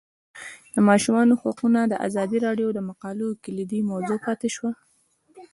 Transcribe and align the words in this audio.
د 0.73 0.75
ماشومانو 0.89 1.33
حقونه 1.41 1.79
د 1.87 1.93
ازادي 2.07 2.37
راډیو 2.47 2.69
د 2.73 2.79
مقالو 2.89 3.27
کلیدي 3.43 3.79
موضوع 3.91 4.17
پاتې 4.25 4.47
شوی. 4.55 4.73